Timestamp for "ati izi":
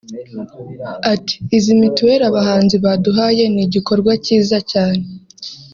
1.13-1.71